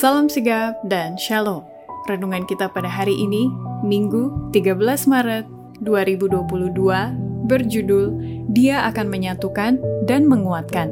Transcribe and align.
Salam 0.00 0.32
sigap 0.32 0.80
dan 0.88 1.20
shalom. 1.20 1.60
Renungan 2.08 2.48
kita 2.48 2.72
pada 2.72 2.88
hari 2.88 3.12
ini, 3.20 3.52
Minggu 3.84 4.48
13 4.48 4.80
Maret 5.04 5.44
2022, 5.84 6.40
berjudul 7.44 8.06
Dia 8.48 8.88
akan 8.88 9.06
menyatukan 9.12 9.76
dan 10.08 10.24
menguatkan. 10.24 10.88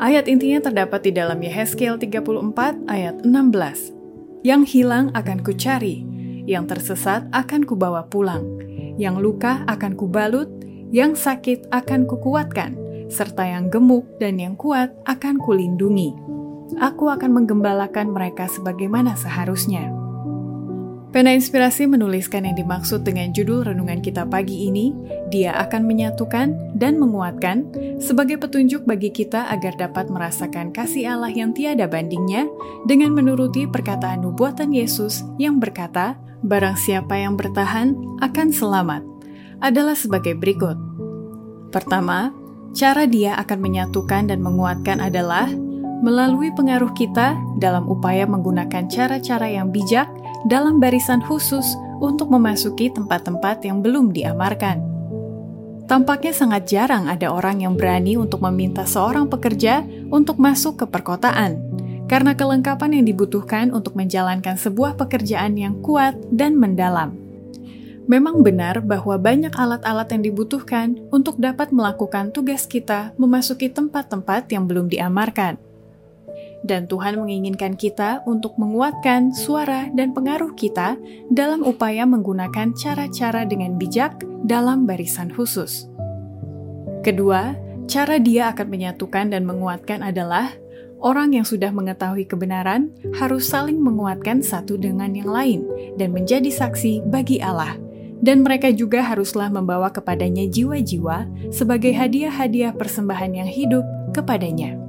Ayat 0.00 0.24
intinya 0.24 0.64
terdapat 0.64 1.04
di 1.04 1.12
dalam 1.12 1.36
Yehezkiel 1.44 2.00
34 2.00 2.88
ayat 2.88 3.28
16. 3.28 4.40
Yang 4.40 4.62
hilang 4.72 5.12
akan 5.12 5.44
kucari, 5.44 6.00
yang 6.48 6.64
tersesat 6.64 7.28
akan 7.28 7.68
kubawa 7.68 8.08
pulang, 8.08 8.56
yang 8.96 9.20
luka 9.20 9.68
akan 9.68 10.00
kubalut, 10.00 10.48
yang 10.88 11.12
sakit 11.12 11.68
akan 11.68 12.08
kukuatkan, 12.08 12.72
serta 13.12 13.44
yang 13.44 13.68
gemuk 13.68 14.08
dan 14.16 14.40
yang 14.40 14.56
kuat 14.56 14.96
akan 15.04 15.36
kulindungi 15.36 16.32
aku 16.78 17.10
akan 17.10 17.42
menggembalakan 17.42 18.12
mereka 18.12 18.48
sebagaimana 18.48 19.16
seharusnya. 19.18 20.02
Pena 21.12 21.36
Inspirasi 21.36 21.84
menuliskan 21.84 22.48
yang 22.48 22.56
dimaksud 22.56 23.04
dengan 23.04 23.36
judul 23.36 23.68
renungan 23.68 24.00
kita 24.00 24.24
pagi 24.24 24.64
ini, 24.72 24.96
dia 25.28 25.52
akan 25.60 25.84
menyatukan 25.84 26.56
dan 26.72 26.96
menguatkan 26.96 27.68
sebagai 28.00 28.40
petunjuk 28.40 28.88
bagi 28.88 29.12
kita 29.12 29.44
agar 29.52 29.76
dapat 29.76 30.08
merasakan 30.08 30.72
kasih 30.72 31.12
Allah 31.12 31.28
yang 31.28 31.52
tiada 31.52 31.84
bandingnya 31.84 32.48
dengan 32.88 33.12
menuruti 33.12 33.68
perkataan 33.68 34.24
nubuatan 34.24 34.72
Yesus 34.72 35.20
yang 35.36 35.60
berkata, 35.60 36.16
barang 36.40 36.80
siapa 36.80 37.20
yang 37.20 37.36
bertahan 37.36 37.92
akan 38.24 38.48
selamat, 38.48 39.04
adalah 39.60 39.92
sebagai 39.92 40.32
berikut. 40.32 40.80
Pertama, 41.68 42.32
cara 42.72 43.04
dia 43.04 43.36
akan 43.36 43.60
menyatukan 43.60 44.32
dan 44.32 44.40
menguatkan 44.40 44.96
adalah 44.96 45.52
melalui 46.02 46.50
pengaruh 46.50 46.90
kita 46.92 47.38
dalam 47.62 47.86
upaya 47.86 48.26
menggunakan 48.26 48.90
cara-cara 48.90 49.46
yang 49.46 49.70
bijak 49.70 50.10
dalam 50.50 50.82
barisan 50.82 51.22
khusus 51.22 51.78
untuk 52.02 52.28
memasuki 52.34 52.90
tempat-tempat 52.90 53.62
yang 53.62 53.78
belum 53.80 54.10
diamarkan. 54.10 54.82
Tampaknya 55.86 56.34
sangat 56.34 56.66
jarang 56.66 57.06
ada 57.06 57.30
orang 57.30 57.62
yang 57.62 57.78
berani 57.78 58.18
untuk 58.18 58.42
meminta 58.42 58.82
seorang 58.82 59.30
pekerja 59.30 59.86
untuk 60.10 60.42
masuk 60.42 60.82
ke 60.82 60.86
perkotaan, 60.90 61.62
karena 62.10 62.34
kelengkapan 62.34 62.98
yang 62.98 63.04
dibutuhkan 63.06 63.70
untuk 63.70 63.94
menjalankan 63.94 64.58
sebuah 64.58 64.98
pekerjaan 64.98 65.54
yang 65.54 65.78
kuat 65.86 66.18
dan 66.34 66.58
mendalam. 66.58 67.14
Memang 68.10 68.42
benar 68.42 68.82
bahwa 68.82 69.14
banyak 69.14 69.54
alat-alat 69.54 70.10
yang 70.10 70.22
dibutuhkan 70.26 70.98
untuk 71.14 71.38
dapat 71.38 71.70
melakukan 71.70 72.34
tugas 72.34 72.66
kita 72.66 73.14
memasuki 73.14 73.70
tempat-tempat 73.70 74.50
yang 74.50 74.66
belum 74.66 74.90
diamarkan 74.90 75.54
dan 76.62 76.86
Tuhan 76.86 77.18
menginginkan 77.18 77.74
kita 77.74 78.22
untuk 78.26 78.54
menguatkan 78.58 79.34
suara 79.34 79.90
dan 79.92 80.14
pengaruh 80.14 80.54
kita 80.54 80.94
dalam 81.28 81.66
upaya 81.66 82.06
menggunakan 82.06 82.74
cara-cara 82.78 83.42
dengan 83.42 83.74
bijak 83.76 84.22
dalam 84.46 84.86
barisan 84.86 85.30
khusus. 85.30 85.90
Kedua, 87.02 87.58
cara 87.90 88.22
Dia 88.22 88.54
akan 88.54 88.66
menyatukan 88.70 89.34
dan 89.34 89.42
menguatkan 89.42 90.06
adalah 90.06 90.54
orang 91.02 91.34
yang 91.34 91.42
sudah 91.42 91.74
mengetahui 91.74 92.30
kebenaran 92.30 92.94
harus 93.18 93.50
saling 93.50 93.82
menguatkan 93.82 94.38
satu 94.38 94.78
dengan 94.78 95.10
yang 95.18 95.30
lain 95.30 95.60
dan 95.98 96.14
menjadi 96.14 96.48
saksi 96.48 97.10
bagi 97.10 97.42
Allah. 97.42 97.74
Dan 98.22 98.46
mereka 98.46 98.70
juga 98.70 99.02
haruslah 99.02 99.50
membawa 99.50 99.90
kepadanya 99.90 100.46
jiwa-jiwa 100.46 101.26
sebagai 101.50 101.90
hadiah-hadiah 101.90 102.70
persembahan 102.70 103.34
yang 103.34 103.50
hidup 103.50 103.82
kepadanya. 104.14 104.81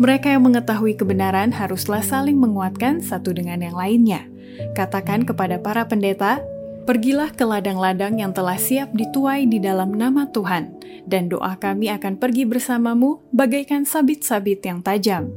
Mereka 0.00 0.32
yang 0.32 0.48
mengetahui 0.48 0.96
kebenaran 0.96 1.52
haruslah 1.52 2.00
saling 2.00 2.40
menguatkan 2.40 3.04
satu 3.04 3.36
dengan 3.36 3.60
yang 3.60 3.76
lainnya. 3.76 4.24
Katakan 4.72 5.24
kepada 5.28 5.60
para 5.60 5.84
pendeta, 5.88 6.40
Pergilah 6.82 7.30
ke 7.30 7.46
ladang-ladang 7.46 8.18
yang 8.18 8.34
telah 8.34 8.58
siap 8.58 8.90
dituai 8.90 9.46
di 9.46 9.62
dalam 9.62 9.94
nama 9.94 10.26
Tuhan, 10.26 10.82
dan 11.06 11.30
doa 11.30 11.54
kami 11.54 11.86
akan 11.86 12.18
pergi 12.18 12.42
bersamamu 12.42 13.22
bagaikan 13.30 13.86
sabit-sabit 13.86 14.66
yang 14.66 14.82
tajam. 14.82 15.30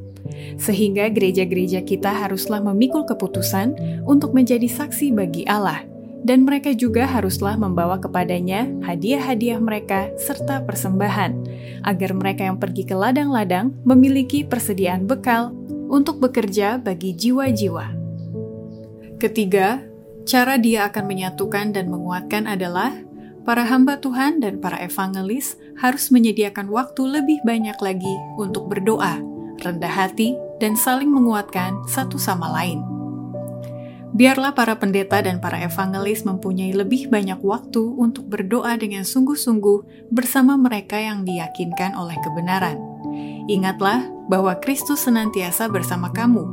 Sehingga 0.58 1.06
gereja-gereja 1.13 1.85
kita 1.85 2.09
haruslah 2.09 2.66
memikul 2.66 3.06
keputusan 3.06 3.78
untuk 4.09 4.34
menjadi 4.34 4.66
saksi 4.66 5.13
bagi 5.13 5.46
Allah, 5.46 5.85
dan 6.25 6.41
mereka 6.41 6.74
juga 6.74 7.06
haruslah 7.06 7.53
membawa 7.53 8.02
kepadanya 8.02 8.66
hadiah-hadiah 8.81 9.62
mereka 9.62 10.09
serta 10.18 10.66
persembahan, 10.66 11.38
agar 11.86 12.12
mereka 12.18 12.50
yang 12.50 12.58
pergi 12.58 12.81
ke 12.81 12.97
ladang-ladang 12.97 13.78
memiliki 13.86 14.41
persediaan 14.41 15.06
bekal 15.06 15.53
untuk 15.85 16.18
bekerja 16.18 16.81
bagi 16.81 17.14
jiwa-jiwa. 17.14 17.94
Ketiga, 19.22 19.85
cara 20.25 20.58
dia 20.58 20.90
akan 20.90 21.06
menyatukan 21.06 21.78
dan 21.78 21.94
menguatkan 21.94 22.50
adalah 22.50 22.90
para 23.46 23.62
hamba 23.62 24.02
Tuhan 24.02 24.41
dan 24.41 24.58
para 24.58 24.81
evangelis 24.81 25.62
harus 25.78 26.09
menyediakan 26.09 26.74
waktu 26.74 27.22
lebih 27.22 27.46
banyak 27.46 27.78
lagi 27.78 28.16
untuk 28.41 28.66
berdoa, 28.66 29.22
rendah 29.62 29.94
hati, 29.94 30.34
dan 30.58 30.74
saling 30.74 31.14
menguatkan 31.14 31.85
satu 31.85 32.18
sama 32.18 32.50
lain. 32.50 32.94
Biarlah 34.16 34.56
para 34.56 34.80
pendeta 34.80 35.20
dan 35.20 35.44
para 35.44 35.59
evangelis 35.59 36.24
mempunyai 36.24 36.72
lebih 36.72 37.12
banyak 37.12 37.36
waktu 37.44 37.84
untuk 37.84 38.31
berdoa 38.31 38.80
dengan 38.80 39.03
sungguh-sungguh 39.03 40.08
bersama 40.08 40.56
mereka 40.56 40.96
yang 40.96 41.28
diyakinkan 41.28 42.00
oleh 42.00 42.16
kebenaran. 42.24 42.80
Ingatlah 43.52 44.08
bahwa 44.31 44.56
Kristus 44.64 45.03
senantiasa 45.03 45.68
bersama 45.68 46.16
kamu. 46.16 46.48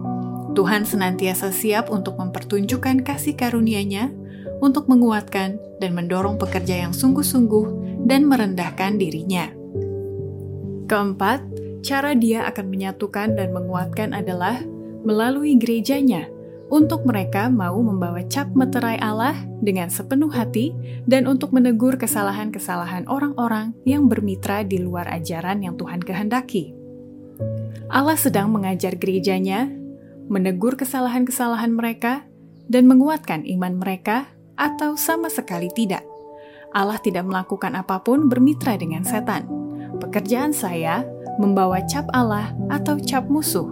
Tuhan 0.58 0.82
senantiasa 0.82 1.54
siap 1.54 1.86
untuk 1.94 2.18
mempertunjukkan 2.18 3.06
kasih 3.06 3.38
karunia-Nya, 3.38 4.10
untuk 4.58 4.90
menguatkan 4.90 5.54
dan 5.78 5.94
mendorong 5.94 6.42
pekerja 6.42 6.82
yang 6.82 6.90
sungguh-sungguh 6.90 8.02
dan 8.10 8.26
merendahkan 8.26 8.98
dirinya. 8.98 9.46
Keempat, 10.90 11.46
cara 11.86 12.18
Dia 12.18 12.42
akan 12.50 12.66
menyatukan 12.66 13.38
dan 13.38 13.54
menguatkan 13.54 14.18
adalah 14.18 14.58
melalui 15.06 15.54
gerejanya 15.54 16.26
untuk 16.72 17.04
mereka 17.04 17.52
mau 17.52 17.76
membawa 17.84 18.24
cap 18.24 18.48
meterai 18.56 18.96
Allah 18.96 19.36
dengan 19.60 19.92
sepenuh 19.92 20.32
hati 20.32 20.72
dan 21.04 21.28
untuk 21.28 21.52
menegur 21.52 22.00
kesalahan-kesalahan 22.00 23.04
orang-orang 23.12 23.76
yang 23.84 24.08
bermitra 24.08 24.64
di 24.64 24.80
luar 24.80 25.04
ajaran 25.12 25.60
yang 25.60 25.76
Tuhan 25.76 26.00
kehendaki. 26.00 26.72
Allah 27.92 28.16
sedang 28.16 28.48
mengajar 28.48 28.96
gerejanya, 28.96 29.68
menegur 30.32 30.80
kesalahan-kesalahan 30.80 31.76
mereka, 31.76 32.24
dan 32.72 32.88
menguatkan 32.88 33.44
iman 33.44 33.76
mereka, 33.76 34.32
atau 34.56 34.96
sama 34.96 35.28
sekali 35.28 35.68
tidak. 35.76 36.00
Allah 36.72 36.96
tidak 37.04 37.28
melakukan 37.28 37.76
apa 37.76 38.00
pun 38.00 38.32
bermitra 38.32 38.80
dengan 38.80 39.04
setan. 39.04 39.44
Pekerjaan 40.00 40.56
saya 40.56 41.04
membawa 41.36 41.84
cap 41.84 42.08
Allah 42.16 42.56
atau 42.72 42.96
cap 42.96 43.28
musuh. 43.28 43.68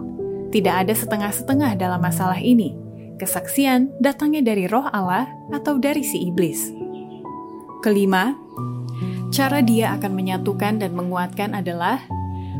Tidak 0.52 0.84
ada 0.84 0.92
setengah-setengah 0.92 1.80
dalam 1.80 2.04
masalah 2.04 2.36
ini 2.36 2.89
kesaksian 3.20 3.92
datangnya 4.00 4.40
dari 4.40 4.64
roh 4.64 4.88
Allah 4.88 5.28
atau 5.52 5.76
dari 5.76 6.00
si 6.00 6.32
iblis. 6.32 6.72
Kelima, 7.84 8.32
cara 9.28 9.60
dia 9.60 9.92
akan 10.00 10.12
menyatukan 10.16 10.80
dan 10.80 10.96
menguatkan 10.96 11.52
adalah 11.52 12.00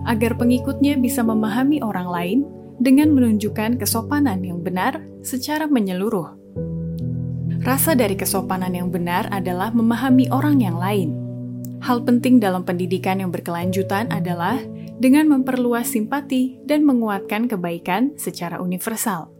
agar 0.05 0.37
pengikutnya 0.37 1.01
bisa 1.01 1.25
memahami 1.25 1.81
orang 1.81 2.09
lain 2.09 2.39
dengan 2.81 3.13
menunjukkan 3.13 3.77
kesopanan 3.77 4.41
yang 4.41 4.61
benar 4.61 5.01
secara 5.21 5.69
menyeluruh. 5.69 6.37
Rasa 7.61 7.93
dari 7.93 8.17
kesopanan 8.17 8.73
yang 8.73 8.89
benar 8.89 9.29
adalah 9.29 9.69
memahami 9.69 10.33
orang 10.33 10.65
yang 10.65 10.81
lain. 10.81 11.13
Hal 11.85 12.01
penting 12.05 12.41
dalam 12.41 12.65
pendidikan 12.65 13.21
yang 13.21 13.29
berkelanjutan 13.29 14.09
adalah 14.09 14.57
dengan 14.97 15.29
memperluas 15.29 15.93
simpati 15.93 16.61
dan 16.65 16.85
menguatkan 16.85 17.49
kebaikan 17.49 18.17
secara 18.17 18.61
universal. 18.61 19.40